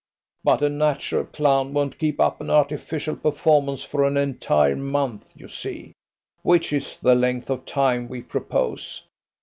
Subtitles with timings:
[0.43, 5.47] But a natural clown won't keep up an artificial performance for an entire month, you
[5.47, 5.93] see;
[6.41, 9.03] which is the length of time we propose.